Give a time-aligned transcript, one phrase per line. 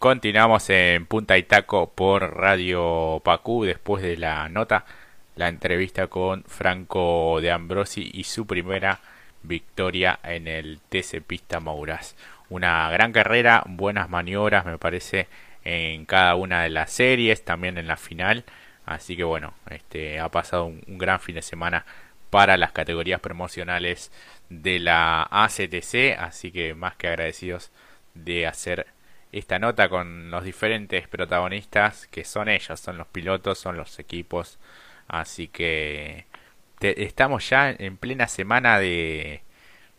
[0.00, 4.86] Continuamos en Punta y Taco por Radio Pacú después de la nota,
[5.36, 9.00] la entrevista con Franco de Ambrosi y su primera
[9.42, 12.16] victoria en el TC Pista Mauras.
[12.48, 15.28] Una gran carrera, buenas maniobras me parece
[15.64, 18.44] en cada una de las series, también en la final.
[18.86, 21.84] Así que bueno, este ha pasado un, un gran fin de semana
[22.30, 24.10] para las categorías promocionales
[24.48, 27.70] de la ACTC, así que más que agradecidos
[28.14, 28.86] de hacer
[29.32, 34.58] esta nota con los diferentes protagonistas que son ellos, son los pilotos, son los equipos.
[35.08, 36.26] Así que
[36.80, 39.42] estamos ya en plena semana de,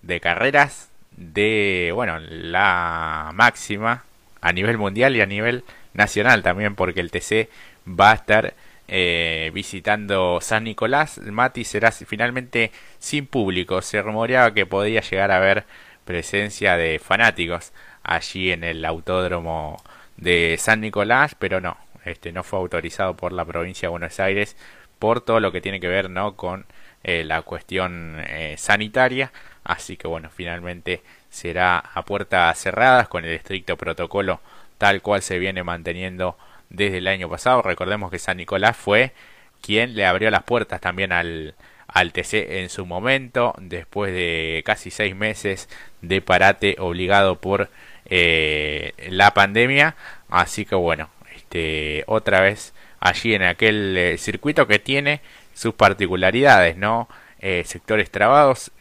[0.01, 4.05] de carreras de, bueno, la máxima
[4.41, 5.63] a nivel mundial y a nivel
[5.93, 7.49] nacional también, porque el TC
[7.87, 8.53] va a estar
[8.87, 11.19] eh, visitando San Nicolás.
[11.19, 13.81] Mati será finalmente sin público.
[13.81, 15.65] Se rumoreaba que podía llegar a haber
[16.05, 17.73] presencia de fanáticos
[18.03, 19.81] allí en el autódromo
[20.17, 24.55] de San Nicolás, pero no, este no fue autorizado por la provincia de Buenos Aires
[24.99, 26.65] por todo lo que tiene que ver no con
[27.03, 29.31] eh, la cuestión eh, sanitaria,
[29.63, 34.41] así que bueno, finalmente será a puertas cerradas con el estricto protocolo
[34.77, 36.37] tal cual se viene manteniendo
[36.69, 37.61] desde el año pasado.
[37.61, 39.13] Recordemos que San Nicolás fue
[39.61, 41.55] quien le abrió las puertas también al,
[41.91, 45.69] al TC en su momento, después de casi seis meses
[46.01, 47.69] de parate obligado por
[48.05, 49.95] eh, la pandemia.
[50.29, 55.21] Así que bueno, este, otra vez allí en aquel eh, circuito que tiene
[55.53, 57.09] sus particularidades, ¿no?
[57.39, 58.71] Eh, sectores trabados,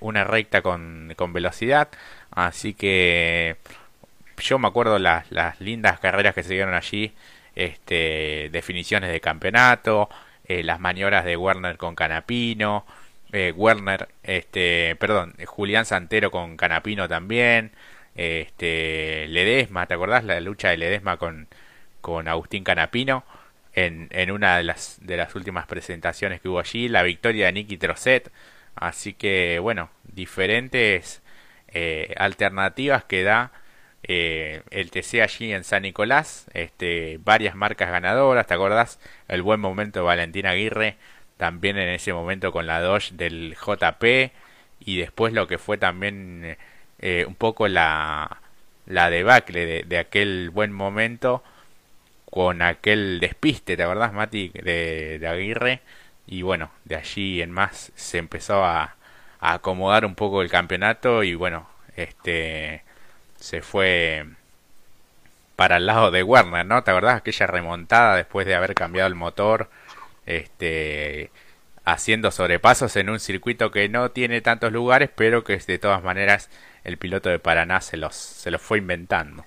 [0.00, 1.88] una recta con, con, velocidad.
[2.30, 3.56] Así que
[4.38, 7.12] yo me acuerdo las, las lindas carreras que se dieron allí,
[7.54, 10.08] este, definiciones de campeonato,
[10.48, 12.86] las maniobras de Werner con Canapino,
[13.32, 17.72] Werner, este, perdón, Julián Santero con Canapino también
[18.18, 21.48] este, Ledesma, ¿te acordás la lucha de Ledesma con,
[22.00, 23.24] con Agustín Canapino?
[23.74, 27.52] En, en, una de las, de las últimas presentaciones que hubo allí, la victoria de
[27.52, 28.32] Nicky Trocet.
[28.74, 31.22] Así que, bueno, diferentes
[31.68, 33.52] eh, alternativas que da
[34.02, 36.46] eh, el TC allí en San Nicolás.
[36.54, 39.00] Este, varias marcas ganadoras, ¿te acordás?
[39.28, 40.96] El buen momento de Valentín Aguirre,
[41.36, 44.32] también en ese momento con la Dodge del JP.
[44.80, 46.56] Y después lo que fue también
[47.00, 48.40] eh, un poco la,
[48.88, 51.42] la debacle de, aquel buen momento
[52.30, 54.48] con aquel despiste, ¿te acordás, Mati?
[54.50, 55.80] De, Aguirre.
[56.26, 58.96] Y bueno, de allí en más se empezó a,
[59.40, 62.82] acomodar un poco el campeonato y bueno, este
[63.38, 64.26] se fue
[65.56, 66.84] para el lado de Werner, ¿no?
[66.84, 69.70] ¿Te acordás aquella remontada después de haber cambiado el motor?
[70.26, 71.30] Este
[71.84, 76.50] haciendo sobrepasos en un circuito que no tiene tantos lugares, pero que de todas maneras
[76.84, 79.44] el piloto de Paraná se los, se los fue inventando.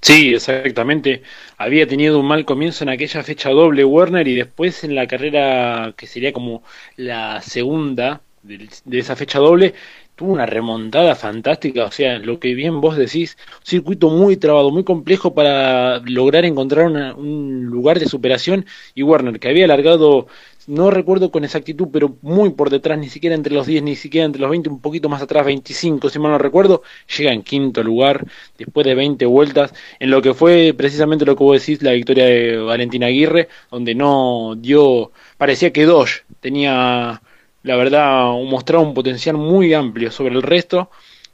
[0.00, 1.22] Sí, exactamente.
[1.56, 5.94] Había tenido un mal comienzo en aquella fecha doble Werner y después en la carrera
[5.96, 6.62] que sería como
[6.96, 9.74] la segunda de, esa fecha doble
[10.16, 14.70] tuvo una remontada fantástica, o sea, lo que bien vos decís, un circuito muy trabado,
[14.70, 18.66] muy complejo para lograr encontrar un lugar de superación.
[18.94, 20.26] Y Werner, que había alargado
[20.66, 24.26] no recuerdo con exactitud, pero muy por detrás, ni siquiera entre los 10, ni siquiera
[24.26, 26.82] entre los 20, un poquito más atrás, 25, si mal no recuerdo,
[27.16, 28.26] llega en quinto lugar
[28.58, 32.24] después de 20 vueltas, en lo que fue precisamente lo que vos decís, la victoria
[32.24, 37.22] de Valentina Aguirre, donde no dio, parecía que Dodge tenía,
[37.66, 40.88] la verdad, mostrado un potencial muy amplio sobre el resto,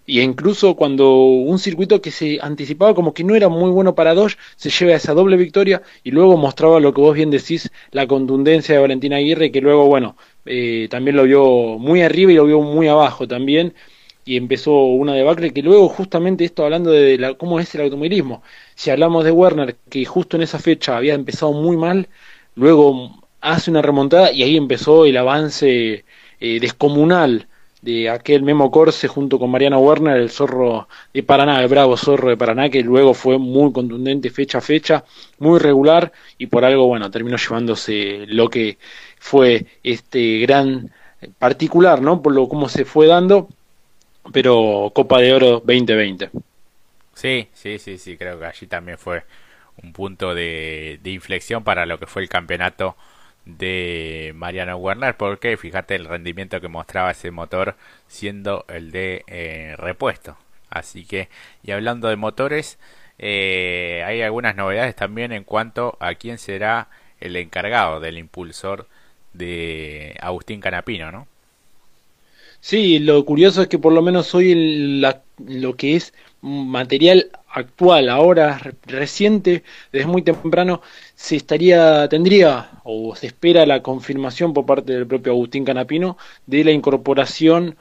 [0.07, 4.15] y incluso cuando un circuito que se anticipaba como que no era muy bueno para
[4.15, 7.71] Dodge se lleva a esa doble victoria y luego mostraba lo que vos bien decís,
[7.91, 10.17] la contundencia de Valentina Aguirre, que luego, bueno,
[10.47, 13.75] eh, también lo vio muy arriba y lo vio muy abajo también,
[14.25, 18.43] y empezó una debacle que luego justamente esto hablando de la, cómo es el automovilismo,
[18.75, 22.09] si hablamos de Werner, que justo en esa fecha había empezado muy mal,
[22.55, 26.05] luego hace una remontada y ahí empezó el avance
[26.45, 27.47] eh, descomunal
[27.83, 32.31] de aquel Memo Corse junto con Mariano Werner, el zorro de Paraná, el bravo zorro
[32.31, 35.05] de Paraná, que luego fue muy contundente fecha a fecha,
[35.39, 38.77] muy regular y por algo, bueno, terminó llevándose lo que
[39.21, 40.91] fue este gran
[41.39, 42.21] particular, ¿no?
[42.21, 43.49] Por lo cómo se fue dando,
[44.33, 46.31] pero Copa de Oro 2020.
[47.15, 49.23] Sí, sí, sí, sí, creo que allí también fue
[49.81, 52.97] un punto de, de inflexión para lo que fue el campeonato
[53.45, 59.75] de Mariano Werner porque fíjate el rendimiento que mostraba ese motor siendo el de eh,
[59.79, 60.37] repuesto
[60.71, 61.29] así que
[61.63, 62.79] y hablando de motores
[63.19, 66.89] eh, hay algunas novedades también en cuanto a quién será
[67.21, 68.89] el encargado del impulsor
[69.33, 71.27] de Agustín Canapino ¿no?
[72.61, 78.09] Sí, lo curioso es que por lo menos hoy la, lo que es material actual,
[78.09, 79.63] ahora reciente,
[79.93, 80.83] desde muy temprano,
[81.15, 86.17] se estaría, tendría o se espera la confirmación por parte del propio Agustín Canapino
[86.47, 87.77] de la incorporación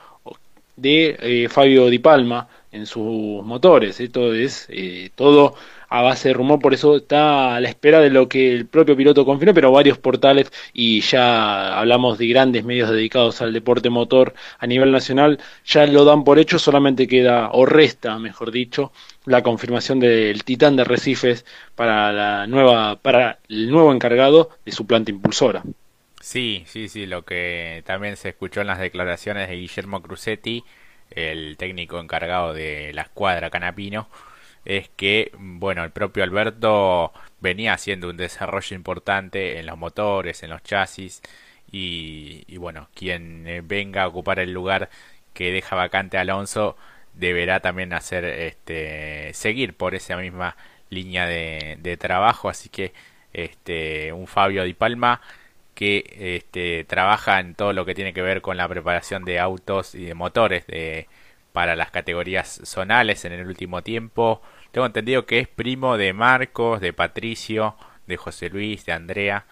[0.75, 3.99] de eh, Fabio Di Palma en sus motores.
[3.99, 5.55] Esto es eh, todo
[5.91, 8.95] a base de rumor, por eso está a la espera de lo que el propio
[8.95, 14.33] piloto confirme, pero varios portales y ya hablamos de grandes medios dedicados al deporte motor
[14.57, 18.93] a nivel nacional, ya lo dan por hecho, solamente queda o resta, mejor dicho,
[19.25, 21.45] la confirmación del Titán de Recifes
[21.75, 25.61] para la nueva para el nuevo encargado de su planta impulsora.
[26.21, 30.63] Sí, sí, sí, lo que también se escuchó en las declaraciones de Guillermo Crucetti,
[31.09, 34.07] el técnico encargado de la escuadra Canapino,
[34.65, 40.51] es que, bueno, el propio Alberto venía haciendo un desarrollo importante en los motores, en
[40.51, 41.21] los chasis,
[41.71, 44.89] y, y bueno, quien eh, venga a ocupar el lugar
[45.33, 46.77] que deja vacante Alonso
[47.13, 50.55] deberá también hacer este seguir por esa misma
[50.89, 52.49] línea de, de trabajo.
[52.49, 52.93] Así que
[53.33, 55.21] este un Fabio Di Palma
[55.75, 59.95] que este, trabaja en todo lo que tiene que ver con la preparación de autos
[59.95, 61.07] y de motores de,
[61.51, 64.41] para las categorías zonales en el último tiempo.
[64.71, 67.75] Tengo entendido que es primo de Marcos, de Patricio,
[68.07, 69.45] de José Luis, de Andrea.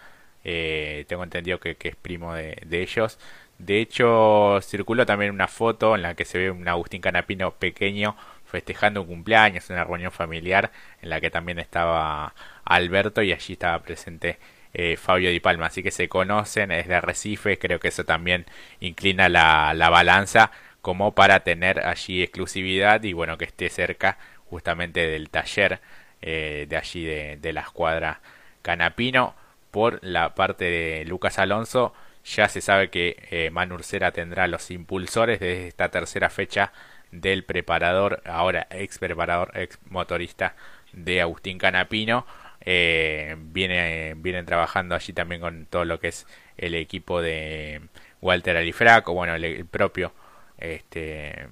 [0.44, 3.18] Eh, tengo entendido que, es primo de, ellos.
[3.58, 8.16] De hecho, circuló también una foto en la que se ve un Agustín Canapino pequeño
[8.46, 13.80] festejando un cumpleaños, una reunión familiar en la que también estaba Alberto y allí estaba
[13.82, 14.38] presente
[14.72, 18.46] eh, Fabio Di Palma, así que se conocen, es de Arrecife, creo que eso también
[18.80, 20.50] inclina la balanza
[20.82, 25.80] como para tener allí exclusividad y bueno que esté cerca justamente del taller
[26.22, 28.20] eh, de allí de, la escuadra
[28.62, 29.34] Canapino.
[29.70, 31.94] Por la parte de Lucas Alonso
[32.24, 36.72] ya se sabe que eh, Manurcera tendrá los impulsores desde esta tercera fecha
[37.12, 40.54] del preparador ahora ex preparador ex motorista
[40.92, 42.26] de Agustín Canapino.
[42.62, 46.26] Eh, viene, vienen trabajando allí también con todo lo que es
[46.58, 47.80] el equipo de
[48.20, 50.12] Walter Alifraco, bueno, el, propio
[50.60, 51.48] este,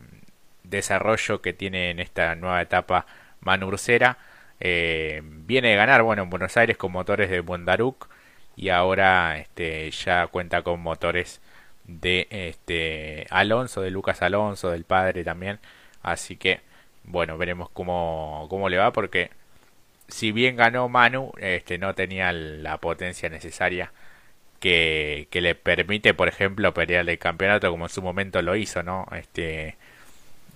[0.64, 3.06] desarrollo que tiene en esta nueva etapa
[3.40, 4.18] Manurcera.
[4.60, 8.08] Eh, viene de ganar, bueno, en Buenos Aires con motores de Bundaruk
[8.56, 11.40] y ahora este, ya cuenta con motores
[11.84, 15.58] de este, Alonso, de Lucas Alonso, del padre también.
[16.02, 16.60] Así que,
[17.04, 19.30] bueno, veremos cómo, cómo le va porque
[20.08, 23.92] si bien ganó Manu, este, no tenía la potencia necesaria
[24.60, 28.82] que, que le permite, por ejemplo, pelear el campeonato como en su momento lo hizo,
[28.82, 29.06] ¿no?
[29.16, 29.76] Este,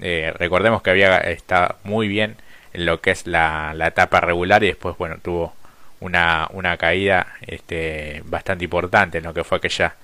[0.01, 2.37] eh, recordemos que había estado muy bien
[2.73, 5.55] en lo que es la, la etapa regular y después, bueno, tuvo
[6.01, 9.97] una, una caída este, bastante importante en lo que fue aquella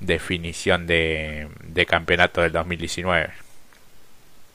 [0.00, 3.30] definición de, de campeonato del 2019.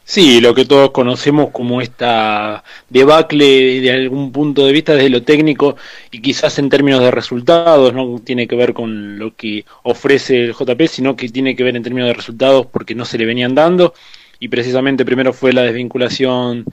[0.08, 5.24] Sí, lo que todos conocemos como esta debacle de algún punto de vista desde lo
[5.24, 5.78] técnico
[6.12, 10.54] y quizás en términos de resultados, no tiene que ver con lo que ofrece el
[10.54, 13.56] JP, sino que tiene que ver en términos de resultados porque no se le venían
[13.56, 13.94] dando.
[14.40, 16.66] Y precisamente primero fue la desvinculación,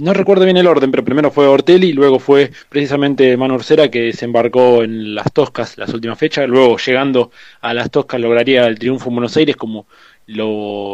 [0.00, 3.90] no recuerdo bien el orden, pero primero fue Ortelli y luego fue precisamente Manu Orcera
[3.90, 7.30] que desembarcó en las Toscas las últimas fechas, luego llegando
[7.60, 9.86] a las Toscas lograría el triunfo en Buenos Aires como
[10.30, 10.48] lo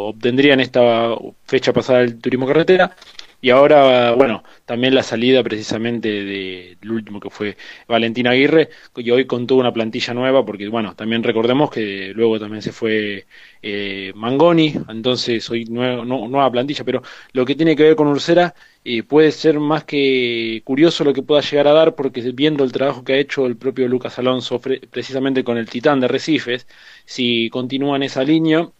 [0.08, 2.96] obtendría en esta fecha pasada del turismo carretera.
[3.40, 9.26] Y ahora, bueno, también la salida precisamente del último que fue Valentín Aguirre, y hoy
[9.26, 13.26] contó una plantilla nueva, porque bueno, también recordemos que luego también se fue
[13.62, 17.02] eh, Mangoni, entonces hoy nueva, no, nueva plantilla, pero
[17.32, 21.22] lo que tiene que ver con Ursera eh, puede ser más que curioso lo que
[21.22, 24.60] pueda llegar a dar, porque viendo el trabajo que ha hecho el propio Lucas Alonso
[24.60, 26.66] precisamente con el Titán de Recifes,
[27.04, 28.70] si continúa en esa línea,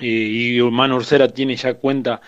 [0.00, 2.20] y Manu Orcera tiene ya cuenta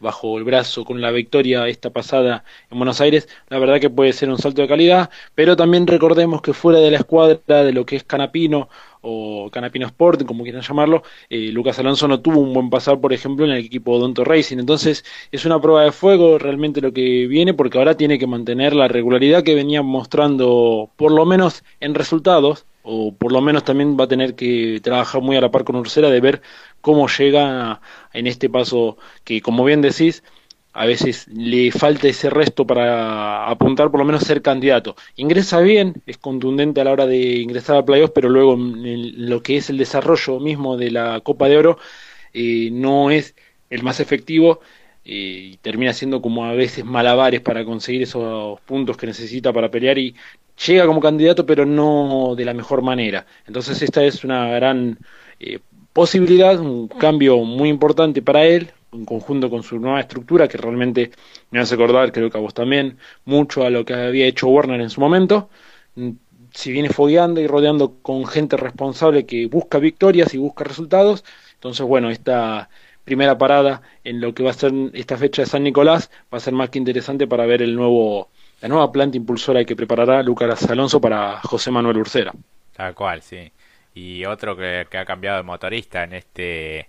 [0.00, 4.12] bajo el brazo con la victoria esta pasada en Buenos Aires, la verdad que puede
[4.12, 7.86] ser un salto de calidad, pero también recordemos que fuera de la escuadra de lo
[7.86, 8.68] que es Canapino
[9.02, 13.12] o Canapino Sport, como quieran llamarlo, eh, Lucas Alonso no tuvo un buen pasar, por
[13.12, 17.26] ejemplo, en el equipo Donto Racing, entonces es una prueba de fuego realmente lo que
[17.26, 21.94] viene, porque ahora tiene que mantener la regularidad que venía mostrando, por lo menos en
[21.94, 25.62] resultados, o por lo menos también va a tener que trabajar muy a la par
[25.62, 26.42] con Ursera de ver
[26.80, 27.80] cómo llega
[28.12, 30.24] en este paso que, como bien decís,
[30.72, 34.96] a veces le falta ese resto para apuntar por lo menos ser candidato.
[35.14, 39.40] Ingresa bien, es contundente a la hora de ingresar a playoffs, pero luego en lo
[39.42, 41.78] que es el desarrollo mismo de la Copa de Oro
[42.32, 43.36] eh, no es
[43.70, 44.60] el más efectivo
[45.04, 49.70] eh, y termina siendo como a veces malabares para conseguir esos puntos que necesita para
[49.70, 50.14] pelear y
[50.66, 53.26] llega como candidato pero no de la mejor manera.
[53.46, 54.98] Entonces esta es una gran
[55.38, 55.60] eh,
[55.92, 61.10] posibilidad, un cambio muy importante para él, en conjunto con su nueva estructura, que realmente
[61.50, 64.80] me hace acordar, creo que a vos también, mucho a lo que había hecho Warner
[64.80, 65.50] en su momento.
[65.94, 66.10] Mm,
[66.52, 71.24] si viene fogueando y rodeando con gente responsable que busca victorias y busca resultados,
[71.54, 72.68] entonces bueno, esta
[73.04, 76.40] primera parada en lo que va a ser esta fecha de San Nicolás va a
[76.40, 80.68] ser más que interesante para ver el nuevo la nueva planta impulsora que preparará Lucas
[80.70, 82.32] Alonso para José Manuel Urcera.
[82.74, 83.52] Tal cual, sí.
[83.94, 86.88] Y otro que, ha cambiado de motorista en este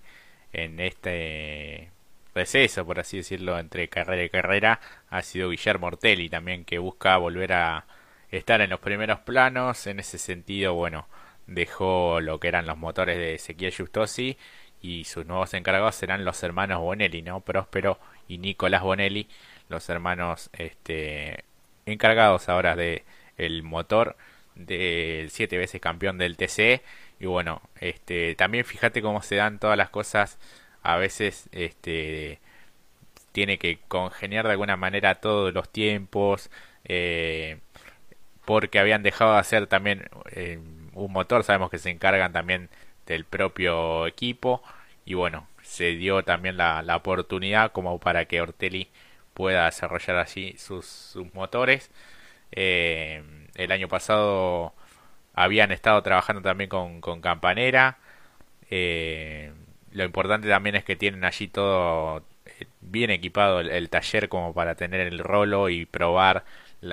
[0.54, 1.92] en este
[2.36, 7.18] receso, por así decirlo, entre carrera y carrera, ha sido Guillermo Ortelli también, que busca
[7.18, 7.86] volver a
[8.32, 9.88] estar en los primeros planos.
[9.88, 11.08] En ese sentido, bueno,
[11.48, 14.38] dejó lo que eran los motores de Ezequiel Justosi
[14.82, 17.42] y sus nuevos encargados serán los hermanos Bonelli, ¿no?
[17.42, 19.28] Próspero y Nicolás Bonelli,
[19.70, 21.46] los hermanos este,
[21.86, 23.04] encargados ahora de
[23.38, 24.18] el motor
[24.56, 26.84] del siete veces campeón del TC
[27.20, 30.40] y bueno, este, también fíjate cómo se dan todas las cosas.
[30.84, 32.40] A veces este
[33.32, 36.52] tiene que congeniar de alguna manera todos los tiempos
[36.86, 37.60] eh,
[38.46, 40.60] porque habían dejado de hacer también eh,
[40.94, 41.44] un motor.
[41.44, 42.70] Sabemos que se encargan también
[43.06, 44.64] del propio equipo.
[45.06, 48.90] Y bueno se dio también la, la oportunidad como para que Ortelli
[49.34, 51.92] pueda desarrollar así sus, motores
[52.52, 53.24] eh,
[53.56, 54.74] el año pasado
[55.34, 57.98] habían estado trabajando también con, Campanera
[58.70, 59.52] eh,
[59.92, 64.76] lo importante también es que tienen allí todo eh, bien equipado el, taller como para
[64.76, 66.46] tener el rolo y probar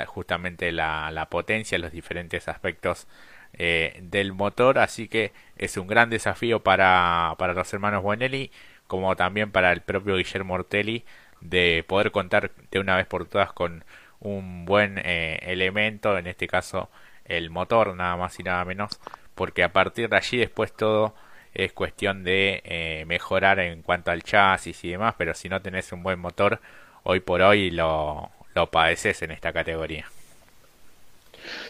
[0.07, 3.07] justamente la, la, potencia, los diferentes aspectos
[3.55, 4.79] del motor.
[4.79, 8.51] Así que es un gran desafío para, para los hermanos Bonelli
[8.89, 11.05] como también para el propio Guillermo Ortelli
[11.41, 13.85] de poder contar de una vez por todas con
[14.21, 16.91] un buen eh, elemento, en este caso
[17.25, 19.01] el motor, nada más y nada menos,
[19.35, 21.15] porque a partir de allí después todo
[21.55, 25.93] es cuestión de eh, mejorar en cuanto al chasis y demás, pero si no tenés
[25.93, 26.61] un buen motor,
[27.05, 30.07] hoy por hoy lo, lo padeces en esta categoría.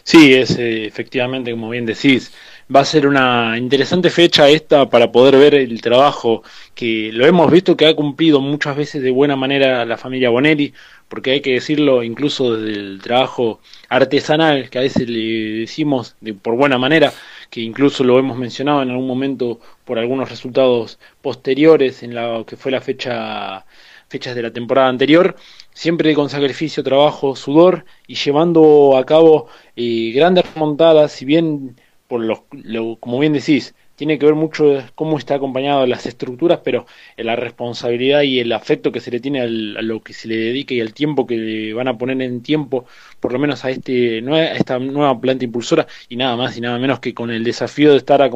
[0.03, 2.33] Sí, es eh, efectivamente, como bien decís,
[2.73, 6.43] va a ser una interesante fecha esta para poder ver el trabajo
[6.75, 10.73] que lo hemos visto que ha cumplido muchas veces de buena manera la familia Bonelli,
[11.07, 13.59] porque hay que decirlo incluso desde el trabajo
[13.89, 17.11] artesanal que a veces le decimos de, por buena manera,
[17.49, 22.55] que incluso lo hemos mencionado en algún momento por algunos resultados posteriores en la que
[22.55, 23.65] fue la fecha
[24.09, 25.35] fechas de la temporada anterior,
[25.73, 31.75] siempre con sacrificio, trabajo, sudor y llevando a cabo eh, grandes remontadas, si bien
[32.09, 36.61] por los, lo, como bien decís, tiene que ver mucho cómo está acompañado las estructuras,
[36.63, 36.87] pero
[37.17, 40.73] la responsabilidad y el afecto que se le tiene a lo que se le dedica
[40.73, 42.85] y el tiempo que le van a poner en tiempo,
[43.19, 46.79] por lo menos a, este, a esta nueva planta impulsora, y nada más y nada
[46.79, 48.27] menos que con el desafío de estar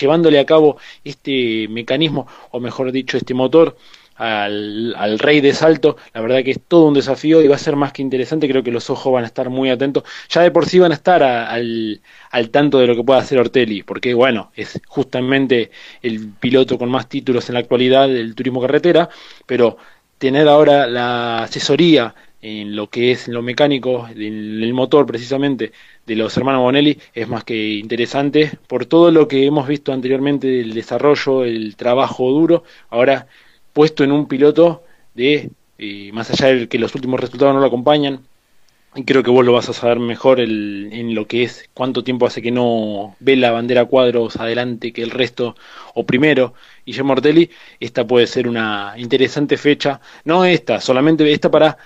[0.00, 3.76] llevándole a cabo este mecanismo, o mejor dicho, este motor,
[4.16, 5.96] al, al, rey de salto.
[6.12, 8.48] La verdad que es todo un desafío y va a ser más que interesante.
[8.48, 10.04] Creo que los ojos van a estar muy atentos.
[10.28, 13.38] Ya de por sí van a estar al, al tanto de lo que pueda hacer
[13.38, 15.70] Ortelli, porque bueno, es justamente
[16.02, 19.08] el piloto con más títulos en la actualidad del turismo carretera,
[19.46, 19.76] pero
[20.18, 25.72] tener ahora la asesoría en lo que es lo mecánico, en el motor precisamente,
[26.06, 30.60] de los hermanos Bonelli es más que interesante por todo lo que hemos visto anteriormente,
[30.60, 32.64] el desarrollo, el trabajo duro.
[32.90, 33.28] Ahora
[33.74, 37.66] puesto en un piloto de, eh, más allá de que los últimos resultados no lo
[37.66, 38.20] acompañan,
[38.96, 42.04] y creo que vos lo vas a saber mejor el, en lo que es cuánto
[42.04, 45.56] tiempo hace que no ve la bandera cuadros adelante que el resto,
[45.94, 46.54] o primero,
[46.86, 47.50] Guillermo Ortelli,
[47.80, 51.76] esta puede ser una interesante fecha, no esta, solamente esta para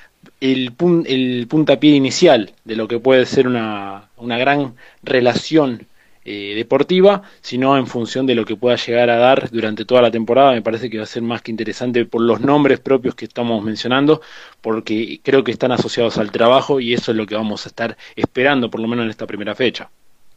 [0.41, 5.87] el, pun, el puntapié inicial de lo que puede ser una, una gran relación
[6.25, 10.11] eh, deportiva, sino en función de lo que pueda llegar a dar durante toda la
[10.11, 10.53] temporada.
[10.53, 13.63] Me parece que va a ser más que interesante por los nombres propios que estamos
[13.65, 14.21] mencionando,
[14.61, 17.97] porque creo que están asociados al trabajo y eso es lo que vamos a estar
[18.17, 19.91] esperando, por lo menos en esta primera fecha.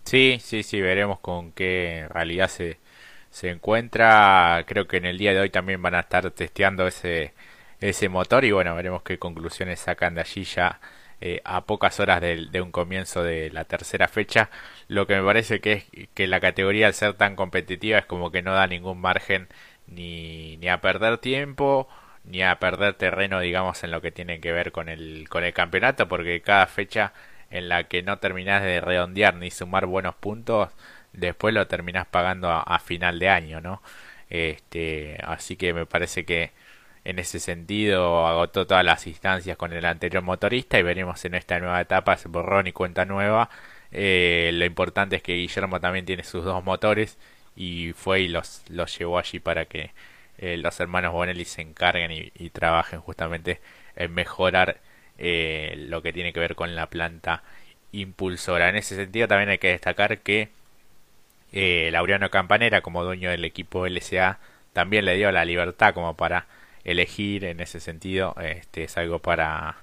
[0.05, 2.79] Sí, sí, sí, veremos con qué realidad se,
[3.29, 4.63] se encuentra.
[4.67, 7.33] Creo que en el día de hoy también van a estar testeando ese,
[7.79, 10.79] ese motor y bueno, veremos qué conclusiones sacan de allí ya
[11.21, 14.49] eh, a pocas horas de, un comienzo de la tercera fecha.
[14.87, 18.31] Lo que me parece que es que la categoría al ser tan competitiva es como
[18.31, 19.47] que no da ningún margen
[19.87, 21.87] ni, ni a perder tiempo
[22.23, 25.53] ni a perder terreno digamos en lo que tiene que ver con el con el
[25.53, 27.13] campeonato porque cada fecha
[27.49, 30.69] en la que no terminás de redondear ni sumar buenos puntos
[31.13, 33.81] después lo terminás pagando a, a final de año no
[34.29, 36.51] este así que me parece que
[37.03, 41.60] en ese sentido agotó todas las instancias con el anterior motorista y veremos en esta
[41.60, 43.50] nueva etapa ese borrón y cuenta nueva.
[43.91, 47.17] Eh, lo importante es que Guillermo también tiene sus dos motores
[47.55, 49.91] y fue y los, los llevó allí para que
[50.41, 53.62] eh, los hermanos Bonelli se encarguen y, trabajen justamente
[53.96, 54.79] en mejorar
[55.17, 57.43] eh, lo que tiene que ver con la planta
[57.91, 58.70] impulsora.
[58.70, 60.50] En ese sentido también hay que destacar que
[61.51, 64.39] eh, Laureano Campanera como dueño del equipo LSA
[64.74, 66.48] también le dio la libertad como para
[66.83, 69.77] elegir en ese sentido este es algo para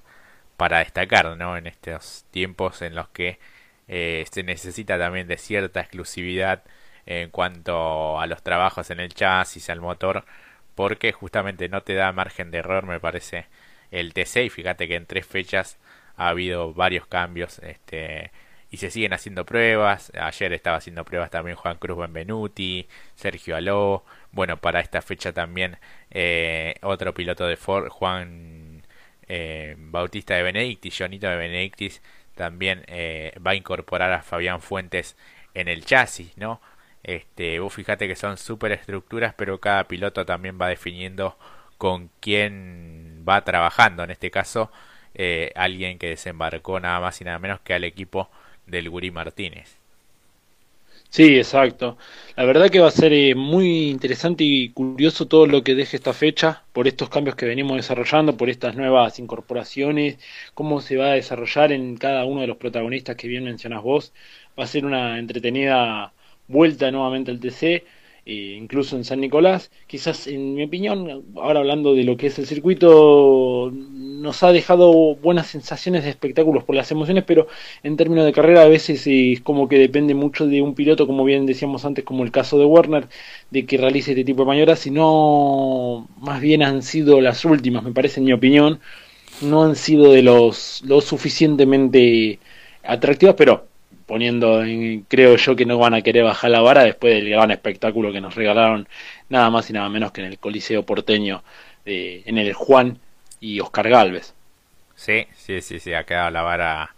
[0.57, 3.39] para destacar no en estos tiempos en los que
[3.87, 6.63] eh, se necesita también de cierta exclusividad
[7.05, 10.25] en cuanto a los trabajos en el chasis al motor
[10.75, 13.47] porque justamente no te da margen de error me parece
[13.91, 15.77] el TC y fíjate que en tres fechas
[16.17, 18.31] ha habido varios cambios este
[18.71, 20.11] y se siguen haciendo pruebas.
[20.19, 24.03] Ayer estaba haciendo pruebas también Juan Cruz Benvenuti, Sergio Aló.
[24.31, 25.77] Bueno, para esta fecha también
[26.11, 28.83] eh, otro piloto de Ford, Juan
[29.27, 32.01] eh, Bautista de Benedictis, Jonito de Benedictis,
[32.35, 35.17] también eh, va a incorporar a Fabián Fuentes
[35.53, 36.61] en el chasis, ¿no?
[37.03, 41.37] Este, vos fíjate que son super estructuras, pero cada piloto también va definiendo
[41.77, 44.03] con quién va trabajando.
[44.03, 44.71] En este caso,
[45.55, 48.29] alguien que desembarcó nada más y nada menos que al equipo
[48.67, 49.78] del Gurí Martínez.
[51.11, 51.97] Sí, exacto.
[52.35, 55.97] La verdad que va a ser eh, muy interesante y curioso todo lo que deje
[55.97, 60.19] esta fecha, por estos cambios que venimos desarrollando, por estas nuevas incorporaciones,
[60.53, 64.13] cómo se va a desarrollar en cada uno de los protagonistas que bien mencionas vos.
[64.57, 66.13] Va a ser una entretenida
[66.47, 67.83] vuelta nuevamente al TC
[68.25, 69.71] eh, incluso en San Nicolás.
[69.87, 73.71] Quizás, en mi opinión, ahora hablando de lo que es el circuito,
[74.21, 77.47] nos ha dejado buenas sensaciones de espectáculos por las emociones, pero
[77.83, 81.23] en términos de carrera a veces es como que depende mucho de un piloto, como
[81.23, 83.07] bien decíamos antes, como el caso de Werner,
[83.49, 87.91] de que realice este tipo de maniobras, sino más bien han sido las últimas, me
[87.93, 88.79] parece, en mi opinión,
[89.41, 92.39] no han sido de los lo suficientemente
[92.83, 93.67] atractivas, pero
[94.05, 97.51] poniendo en, creo yo que no van a querer bajar la vara después del gran
[97.51, 98.87] espectáculo que nos regalaron
[99.29, 101.43] nada más y nada menos que en el Coliseo porteño
[101.85, 102.99] en el Juan
[103.39, 104.33] y Oscar Galvez.
[104.95, 106.95] Sí, sí, sí, sí, ha quedado la vara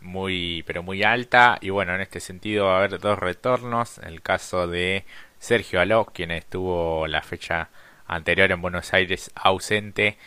[0.00, 4.22] muy pero muy alta y bueno, en este sentido va a haber dos retornos, el
[4.22, 5.04] caso de
[5.38, 7.70] Sergio Aló, quien estuvo la fecha
[8.06, 10.18] anterior en Buenos Aires ausente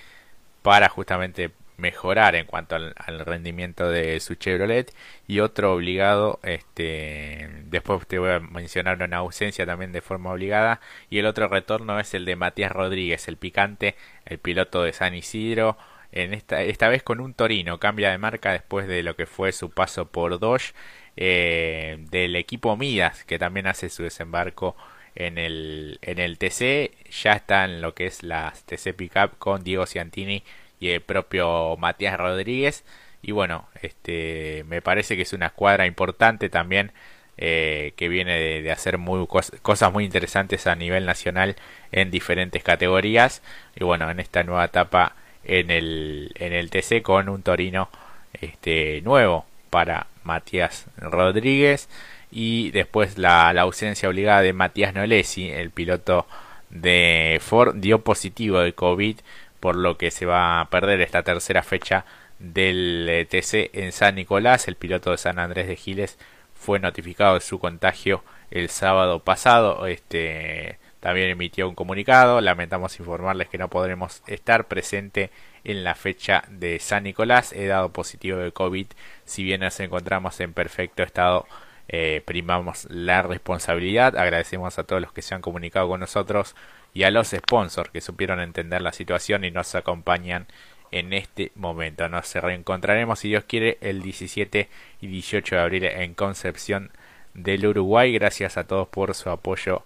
[0.62, 4.93] para justamente mejorar en cuanto al, rendimiento de su Chevrolet.
[5.27, 10.79] Y otro obligado este después te voy a mencionar una ausencia también de forma obligada.
[11.09, 15.15] Y el otro retorno es el de Matías Rodríguez el picante el piloto de San
[15.15, 15.77] Isidro.
[16.13, 19.51] En esta esta vez con un Torino cambia de marca después de lo que fue
[19.51, 20.73] su paso por Dodge
[21.17, 24.75] eh, del equipo Midas que también hace su desembarco
[25.15, 29.63] en el, en el TC ya está en lo que es la TC Pickup con
[29.63, 30.43] Diego Ciantini
[30.81, 32.83] y el propio Matías Rodríguez.
[33.21, 36.91] Y bueno, este, me parece que es una escuadra importante también
[37.37, 39.25] eh, que viene de, hacer muy,
[39.61, 41.55] cosas muy interesantes a nivel nacional
[41.91, 43.41] en diferentes categorías.
[43.75, 47.89] Y bueno, en esta nueva etapa en el, en el TC con un Torino
[48.33, 51.89] este, nuevo para Matías Rodríguez.
[52.31, 56.25] Y después la, la ausencia obligada de Matías Nolesi, el piloto
[56.71, 59.17] de Ford, dio positivo de COVID
[59.62, 62.06] por lo que se va a perder esta tercera fecha
[62.39, 64.67] del eh, TC en San Nicolás.
[64.67, 66.17] El piloto de San Andrés de Giles
[66.54, 69.88] fue notificado de su contagio el sábado pasado.
[69.88, 72.41] Este también emitió un comunicado.
[72.41, 75.32] Lamentamos informarles que no podremos estar presente
[75.63, 77.54] en la fecha de San Nicolás.
[77.54, 78.88] He dado positivo de COVID.
[79.26, 81.47] Si bien nos encontramos en perfecto estado,
[81.88, 84.17] eh, primamos la responsabilidad.
[84.17, 86.56] Agradecemos a todos los que se han comunicado con nosotros
[86.93, 90.47] y a los sponsors que supieron entender la situación y nos acompañan
[90.91, 92.08] en este momento.
[92.10, 94.69] Nos reencontraremos, si Dios quiere, el 17
[95.01, 96.91] y 18 de abril en Concepción
[97.34, 98.12] del Uruguay.
[98.13, 99.84] Gracias a todos por su apoyo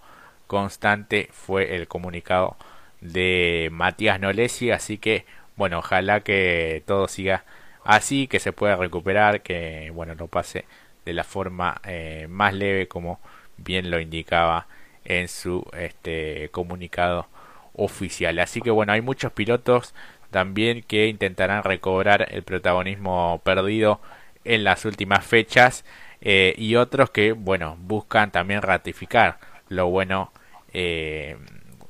[0.48, 1.30] constante.
[1.32, 2.58] Fue el comunicado
[3.02, 4.72] de Matías Nolesi.
[4.72, 7.46] Así que, bueno, ojalá que todo siga
[7.84, 10.65] así, que se pueda recuperar, que, bueno, no pase
[11.06, 13.20] de la forma eh, más leve como
[13.58, 14.68] bien lo indicaba
[15.06, 17.28] en su este, comunicado
[17.74, 18.39] oficial.
[18.39, 19.94] Así que bueno, hay muchos pilotos
[20.32, 24.02] también que intentarán recobrar el protagonismo perdido
[24.44, 25.86] en las últimas fechas
[26.22, 29.39] eh, y otros que bueno buscan también ratificar
[29.70, 30.32] lo bueno
[30.74, 31.38] eh,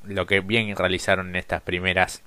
[0.04, 2.24] lo que bien realizaron en estas primeras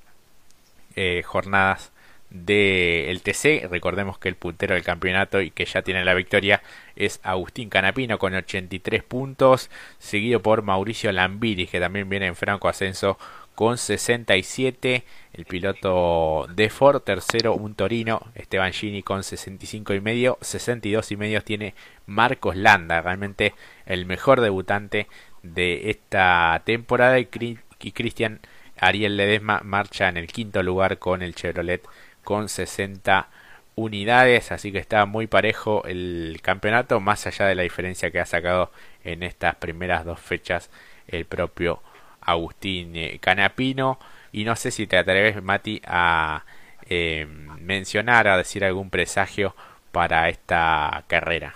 [0.97, 1.93] eh, jornadas
[2.31, 3.69] del TC.
[3.71, 6.63] Recordemos que el puntero del campeonato y que ya tiene la victoria
[6.97, 12.69] es Agustín Canapino con 83 puntos, seguido por Mauricio Lambiri, que también viene en franco
[12.69, 13.19] ascenso
[13.55, 15.05] con 67.
[15.33, 21.17] El piloto de Ford, tercero un Torino, Esteban Gini con 65 y medio, 62 y
[21.17, 21.75] medio tiene
[22.07, 23.55] Marcos Landa, realmente
[23.87, 25.07] el mejor debutante
[25.43, 28.41] de esta temporada y Cristian
[28.77, 31.83] Ariel Ledesma marcha en el quinto lugar con el Chevrolet
[32.25, 33.29] con 60
[33.75, 38.27] unidades, así que está muy parejo el campeonato, más allá de la diferencia que ha
[38.27, 38.73] sacado
[39.05, 40.71] en estas primeras dos fechas
[41.07, 41.81] el propio
[42.21, 43.99] Agustín eh, Canapino.
[44.33, 46.45] Y no sé si te atreves, Mati, a
[46.89, 47.27] eh,
[47.61, 49.55] mencionar, a decir algún presagio
[49.93, 51.55] para esta carrera.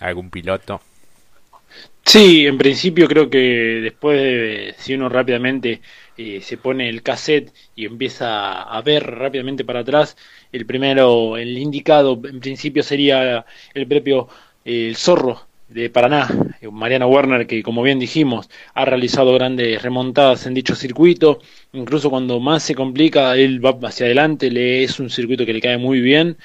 [0.00, 0.80] ¿Algún piloto?
[2.04, 3.38] Sí, en principio creo que
[3.82, 5.82] después de, si uno rápidamente
[6.18, 10.16] eh, se pone el cassette y empieza a ver rápidamente para atrás,
[10.52, 14.28] el primero, el indicado en principio sería el propio
[14.64, 16.28] el zorro de Paraná,
[16.72, 21.40] Mariano Werner, que como bien dijimos, ha realizado grandes remontadas en dicho circuito,
[21.72, 25.60] incluso cuando más se complica, él va hacia adelante, le es un circuito que le
[25.60, 26.36] cae muy bien,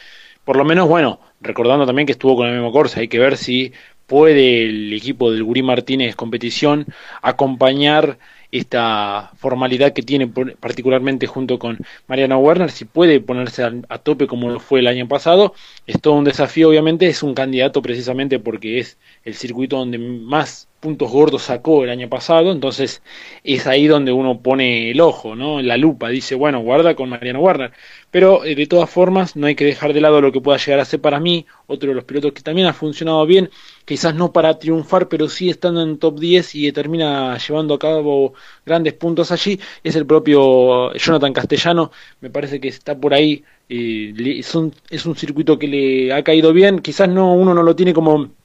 [0.46, 3.38] por lo menos, bueno, recordando también que estuvo con el mismo Corsa, hay que ver
[3.38, 3.74] si
[4.08, 6.86] puede el equipo del Gurí Martínez competición
[7.22, 8.20] acompañar
[8.54, 14.50] esta formalidad que tiene particularmente junto con Mariano Werner, si puede ponerse a, tope como
[14.52, 15.56] lo fue el año pasado,
[15.88, 20.68] es todo un desafío obviamente, es un candidato precisamente porque es el circuito donde más
[20.84, 23.02] puntos gordos sacó el año pasado, entonces
[23.46, 25.62] es ahí donde uno pone el ojo, ¿no?
[25.62, 27.72] La lupa, dice, bueno, guarda con Mariano Werner,
[28.12, 30.82] pero eh, de todas formas no hay que dejar de lado lo que pueda llegar
[30.82, 33.50] a ser para mí, otro de los pilotos que también ha funcionado bien,
[33.86, 38.34] quizás no para triunfar, pero sí estando en top 10 y termina llevando a cabo
[38.66, 44.14] grandes puntos allí, es el propio Jonathan Castellano, me parece que está por ahí, eh,
[44.38, 47.74] es, un, es un circuito que le ha caído bien, quizás no uno no lo
[47.74, 48.43] tiene como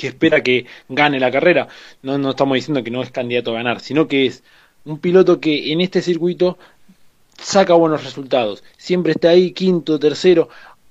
[0.00, 1.68] que espera que gane la carrera.
[2.02, 4.42] No, no estamos diciendo que no es candidato a ganar, sino que es
[4.86, 6.58] un piloto que en este circuito
[7.38, 8.64] saca buenos resultados.
[8.78, 10.48] Siempre está ahí, quinto, tercero,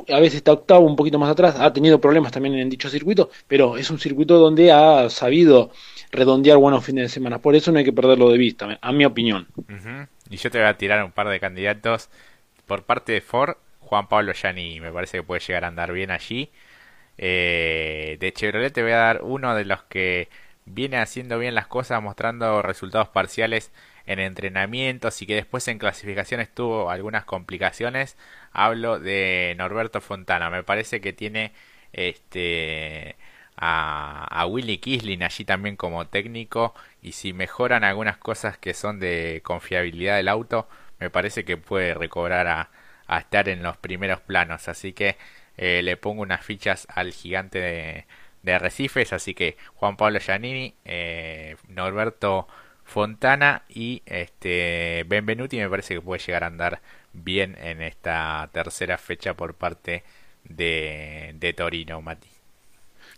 [0.07, 1.55] a veces está octavo, un poquito más atrás.
[1.59, 5.71] Ha tenido problemas también en dicho circuito, pero es un circuito donde ha sabido
[6.11, 7.39] redondear buenos fines de semana.
[7.39, 9.47] Por eso no hay que perderlo de vista, a mi opinión.
[10.29, 12.09] Y yo te voy a tirar un par de candidatos.
[12.67, 16.11] Por parte de Ford, Juan Pablo Yani me parece que puede llegar a andar bien
[16.11, 16.51] allí.
[17.21, 20.29] Eh, de Chevrolet te voy a dar uno de los que
[20.65, 23.71] viene haciendo bien las cosas, mostrando resultados parciales
[24.05, 28.17] en entrenamientos y que después en clasificaciones tuvo algunas complicaciones.
[28.53, 30.49] Hablo de Norberto Fontana.
[30.49, 31.51] Me parece que tiene
[31.93, 33.15] este
[33.57, 38.99] a, a Willy Kisling allí también como técnico y si mejoran algunas cosas que son
[38.99, 40.67] de confiabilidad del auto,
[40.99, 42.69] me parece que puede recobrar a,
[43.07, 44.67] a estar en los primeros planos.
[44.69, 45.17] Así que
[45.61, 48.05] eh, le pongo unas fichas al gigante de,
[48.43, 52.47] de Arrecifes, así que Juan Pablo Giannini, eh, Norberto
[52.85, 56.79] Fontana y este Benvenuti me parece que puede llegar a andar
[57.11, 60.03] bien en esta tercera fecha por parte
[60.45, 62.29] de, de Torino, Mati.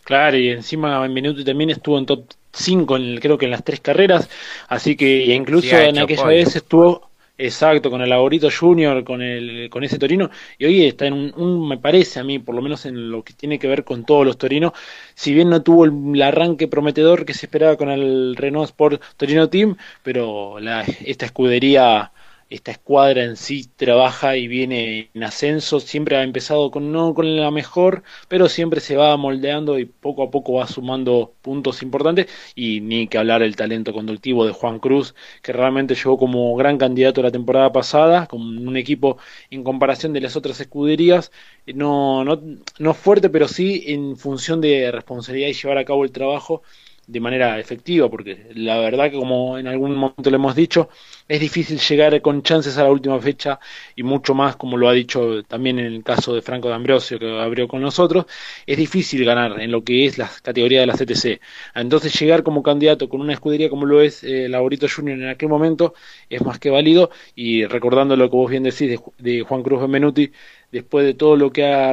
[0.02, 3.78] Claro, y encima Benvenuti también estuvo en top 5, en, creo que en las tres
[3.78, 4.28] carreras,
[4.66, 7.11] así que incluso en aquella vez estuvo
[7.44, 11.66] Exacto, con el Laborito Junior, con, el, con ese Torino, y hoy está en un,
[11.66, 14.24] me parece a mí, por lo menos en lo que tiene que ver con todos
[14.24, 14.72] los Torinos,
[15.14, 19.48] si bien no tuvo el, arranque prometedor que se esperaba con el Renault Sport Torino
[19.48, 22.12] Team, pero la, esta escudería
[22.52, 27.36] esta escuadra en sí trabaja y viene en ascenso, siempre ha empezado con no con
[27.36, 32.26] la mejor, pero siempre se va moldeando y poco a poco va sumando puntos importantes.
[32.54, 36.76] Y ni que hablar el talento conductivo de Juan Cruz, que realmente llegó como gran
[36.78, 39.16] candidato la temporada pasada, con un equipo
[39.50, 41.32] en comparación de las otras escuderías,
[41.66, 42.40] no, no,
[42.78, 46.62] no fuerte, pero sí en función de responsabilidad y llevar a cabo el trabajo
[47.06, 50.88] de manera efectiva, porque la verdad que como en algún momento le hemos dicho,
[51.28, 53.58] es difícil llegar con chances a la última fecha
[53.96, 57.40] y mucho más, como lo ha dicho también en el caso de Franco D'Ambrosio que
[57.40, 58.26] abrió con nosotros,
[58.66, 61.40] es difícil ganar en lo que es la categoría de la CTC.
[61.74, 65.48] Entonces llegar como candidato con una escudería como lo es eh, Laborito Junior en aquel
[65.48, 65.94] momento
[66.28, 70.32] es más que válido y recordando lo que vos bien decís de, Juan Cruz Benvenuti,
[70.72, 71.92] después de todo lo que ha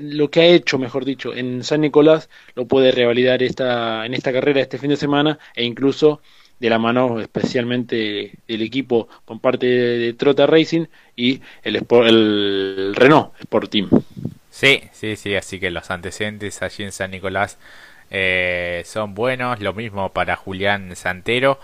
[0.00, 4.32] lo que ha hecho, mejor dicho, en San Nicolás, lo puede revalidar esta en esta
[4.32, 6.22] carrera este fin de semana e incluso
[6.58, 13.32] de la mano especialmente del equipo con parte de, Trota Racing y el, el Renault
[13.40, 13.90] Sport Team.
[14.48, 17.58] Sí, sí, sí, así que los antecedentes allí en San Nicolás
[18.10, 21.58] eh, son buenos, lo mismo para Julián Santero,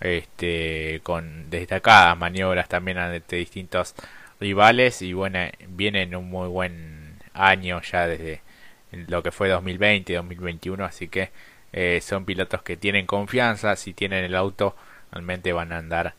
[0.00, 3.94] este, con destacadas maniobras también ante distintos
[4.42, 8.42] rivales y bueno, viene en un muy buen año ya desde
[8.90, 11.30] lo que fue 2020, 2021, así que
[11.72, 14.76] eh, son pilotos que tienen confianza, si tienen el auto
[15.12, 16.14] realmente van a andar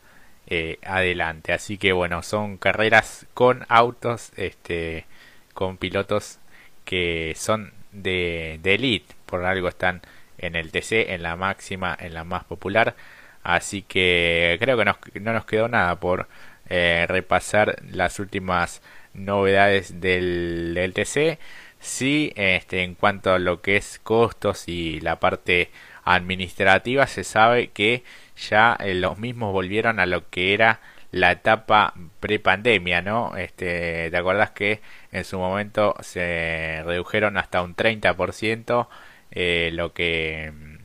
[0.46, 1.52] eh, adelante.
[1.52, 5.06] Así que bueno, son carreras con autos, este,
[5.52, 6.38] con pilotos
[6.84, 10.02] que son de, de elite, por algo están
[10.38, 12.96] en el TC, en la máxima, en la más popular.
[13.42, 16.28] Así que creo que no nos quedó nada por
[16.76, 18.82] eh, repasar las últimas
[19.14, 21.38] novedades del, del TC.
[21.78, 25.70] Sí, este, en cuanto a lo que es costos y la parte
[26.04, 28.02] administrativa, se sabe que
[28.50, 30.80] ya eh, los mismos volvieron a lo que era
[31.12, 33.36] la etapa prepandemia, ¿no?
[33.36, 34.80] Este, ¿te acuerdas que
[35.12, 38.88] en su momento se redujeron hasta un 30%
[39.30, 40.76] eh, lo que mm,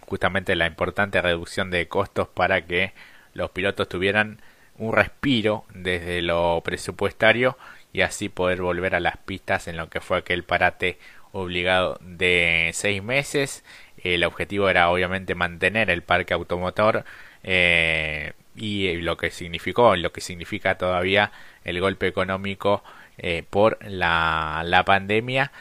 [0.00, 2.92] justamente la importante reducción de costos para que
[3.34, 4.40] los pilotos tuvieran
[4.78, 7.56] un respiro desde lo presupuestario
[7.92, 10.98] y así poder volver a las pistas en lo que fue aquel parate
[11.32, 13.64] obligado de seis meses.
[14.02, 17.04] El objetivo era obviamente mantener el parque automotor
[17.42, 21.32] eh, y lo que significó, lo que significa todavía
[21.64, 22.82] el golpe económico
[23.18, 25.52] eh, por la, la pandemia,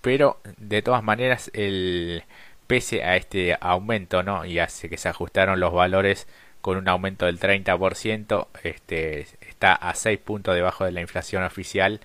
[0.00, 2.24] pero de todas maneras el
[2.66, 4.44] pese a este aumento, ¿no?
[4.44, 6.26] Y hace que se ajustaron los valores
[6.64, 12.00] con un aumento del 30%, este, está a 6 puntos debajo de la inflación oficial,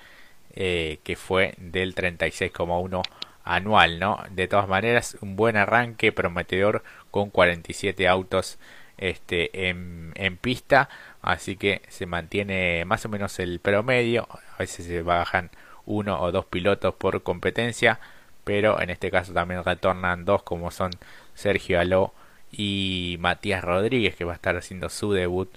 [0.54, 3.02] eh, que fue del 36,1
[3.46, 4.22] anual, ¿no?
[4.32, 8.60] De todas maneras, un buen arranque prometedor con 47 autos
[8.98, 10.90] este, en, en pista,
[11.22, 15.52] así que se mantiene más o menos el promedio, a veces se bajan
[15.86, 18.02] uno o dos pilotos por competencia,
[18.44, 20.92] pero en este caso también retornan dos como son
[21.34, 22.14] Sergio Aló
[22.52, 25.50] y Matías Rodríguez que va a estar haciendo su debut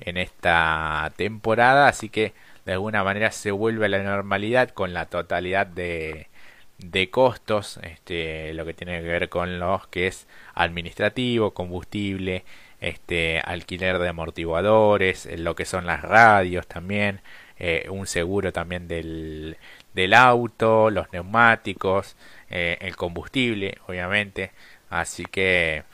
[0.00, 1.88] en esta temporada.
[1.88, 6.28] Así que de alguna manera se vuelve a la normalidad con la totalidad de,
[6.78, 12.44] de costos este lo que tiene que ver con los que es administrativo combustible
[12.80, 17.20] este alquiler de amortiguadores lo que son las radios también
[17.58, 19.56] eh, un seguro también del,
[19.94, 22.16] del auto los neumáticos
[22.50, 24.52] eh, el combustible obviamente.
[24.90, 25.84] Así que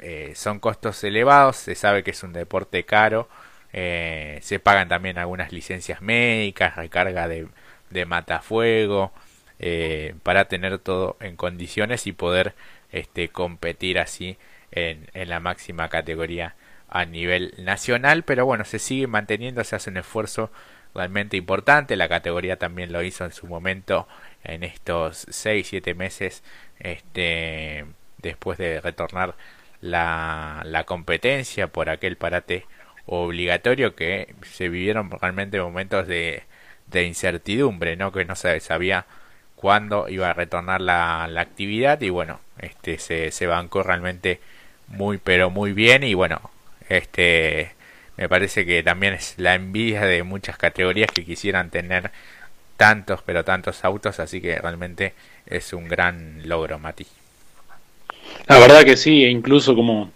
[0.00, 3.28] eh, son costos elevados, se sabe que es un deporte caro,
[3.72, 7.48] eh, se pagan también algunas licencias médicas, recarga de,
[7.90, 9.12] de matafuego,
[9.58, 12.54] eh, para tener todo en condiciones y poder
[12.92, 14.38] este, competir así
[14.70, 16.54] en, en la máxima categoría
[16.88, 20.50] a nivel nacional, pero bueno, se sigue manteniendo, se hace un esfuerzo
[20.94, 24.08] realmente importante, la categoría también lo hizo en su momento
[24.44, 26.42] en estos 6-7 meses
[26.78, 27.84] este,
[28.18, 29.34] después de retornar
[29.80, 32.66] la, la competencia por aquel parate
[33.06, 36.42] obligatorio que se vivieron realmente momentos de,
[36.88, 38.12] de incertidumbre, ¿no?
[38.12, 39.06] Que no se sabía
[39.56, 44.40] cuándo iba a retornar la, actividad y bueno, este se, se bancó realmente
[44.88, 46.50] muy pero muy bien y bueno,
[46.88, 47.72] este
[48.16, 52.10] me parece que también es la envidia de muchas categorías que quisieran tener
[52.76, 55.14] tantos pero tantos autos, así que realmente
[55.46, 57.06] es un gran logro, Mati.
[58.48, 60.10] La verdad que sí, e incluso como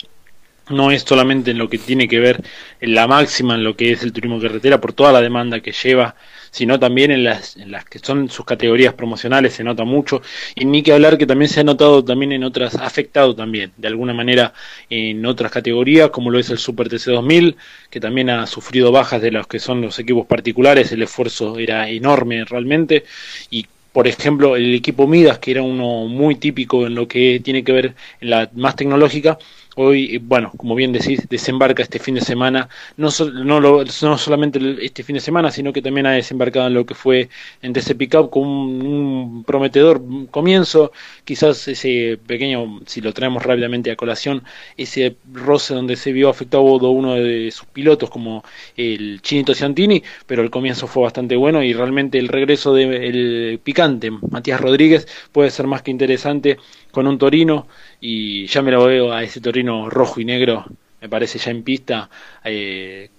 [0.71, 2.43] no es solamente en lo que tiene que ver
[2.81, 5.73] en la máxima, en lo que es el turismo carretera, por toda la demanda que
[5.73, 6.15] lleva,
[6.51, 10.23] sino también en las, en las que son sus categorías promocionales, se nota mucho,
[10.55, 13.73] y ni que hablar que también se ha notado también en otras, ha afectado también,
[13.77, 14.55] de alguna manera,
[14.89, 17.57] en otras categorías, como lo es el Super TC2000,
[17.91, 21.89] que también ha sufrido bajas de los que son los equipos particulares, el esfuerzo era
[21.91, 23.05] enorme realmente,
[23.51, 27.63] y por ejemplo, el equipo Midas, que era uno muy típico en lo que tiene
[27.63, 29.39] que ver en la más tecnológica,
[29.77, 34.61] hoy, bueno, como bien decís, desembarca este fin de semana, no, no, lo, no solamente
[34.81, 37.29] este fin de semana, sino que también ha desembarcado en lo que fue
[37.63, 40.93] en DC Pickup con un, prometedor comienzo,
[41.25, 44.43] quizás ese pequeño, si lo traemos rápidamente a colación,
[44.77, 48.45] ese roce donde se vio afectado uno de sus pilotos como
[48.77, 54.11] el Chinito Ciantini, pero el comienzo fue bastante bueno y realmente el regreso del picante,
[54.11, 56.59] Matías Rodríguez, puede ser más que interesante
[56.91, 57.67] con un Torino
[58.03, 60.67] y ya me lo veo a ese Torino rojo y negro,
[61.01, 62.11] me parece ya en pista,
[62.45, 63.11] eh,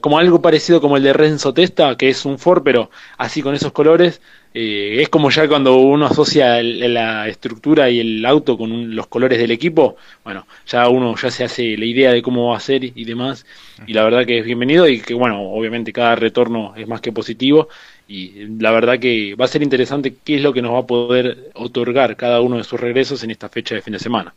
[0.00, 3.54] como algo parecido como el de Renzo Testa, que es un Ford, pero así con
[3.54, 4.20] esos colores,
[4.54, 9.38] eh, es como ya cuando uno asocia la estructura y el auto con los colores
[9.38, 12.84] del equipo, bueno, ya uno ya se hace la idea de cómo va a ser
[12.84, 13.44] y demás,
[13.86, 17.12] y la verdad que es bienvenido y que bueno, obviamente cada retorno es más que
[17.12, 17.68] positivo
[18.08, 20.86] y la verdad que va a ser interesante qué es lo que nos va a
[20.86, 24.32] poder otorgar cada uno de sus regresos en esta fecha de fin de semana.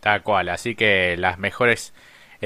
[0.00, 1.94] Tal cual, así que las mejores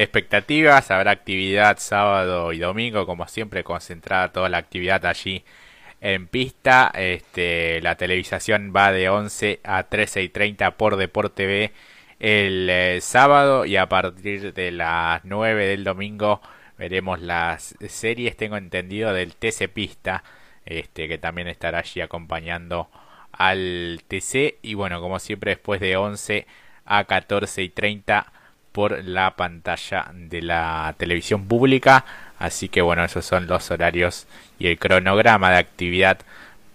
[0.02, 5.44] expectativas, habrá actividad sábado y domingo, como siempre, concentrada toda la actividad allí
[6.00, 6.92] en pista.
[6.94, 11.72] Este, la televisación va de 11 a 13 y 30 por Deporte B
[12.20, 16.40] el eh, sábado y a partir de las 9 del domingo
[16.76, 20.22] veremos las series, tengo entendido, del TC Pista
[20.64, 22.88] este, que también estará allí acompañando
[23.32, 24.58] al TC.
[24.62, 26.46] Y bueno, como siempre, después de 11
[26.84, 28.32] a 14 y 30
[28.78, 32.04] por la pantalla de la televisión pública.
[32.38, 34.28] Así que bueno, esos son los horarios
[34.60, 36.18] y el cronograma de actividad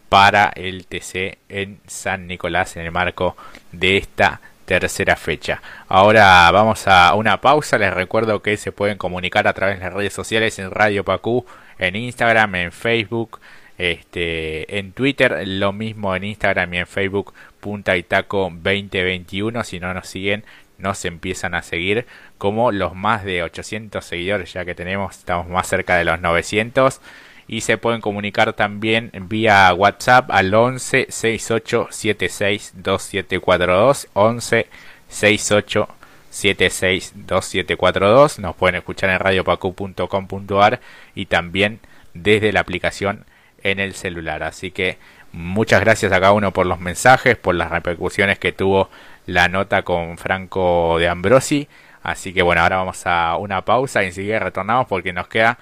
[0.09, 3.37] para el TC en San Nicolás en el marco
[3.71, 5.61] de esta tercera fecha.
[5.87, 7.77] Ahora vamos a una pausa.
[7.77, 11.45] Les recuerdo que se pueden comunicar a través de las redes sociales en Radio Pacú,
[11.79, 13.39] en Instagram, en Facebook,
[13.77, 19.63] este, en Twitter, lo mismo en Instagram y en Facebook, Punta y Taco 2021.
[19.63, 20.43] Si no nos siguen,
[20.77, 22.05] nos empiezan a seguir
[22.37, 27.01] como los más de 800 seguidores ya que tenemos, estamos más cerca de los 900
[27.47, 34.67] y se pueden comunicar también vía WhatsApp al 11 68 76 2742 11
[35.07, 35.87] 68
[36.29, 40.79] 76 2742 nos pueden escuchar en radiopacu.com.ar
[41.13, 41.79] y también
[42.13, 43.25] desde la aplicación
[43.61, 44.43] en el celular.
[44.43, 44.97] Así que
[45.31, 48.89] muchas gracias a cada uno por los mensajes por las repercusiones que tuvo
[49.25, 51.67] la nota con Franco de Ambrosi.
[52.01, 55.57] Así que bueno ahora vamos a una pausa y enseguida retornamos porque nos queda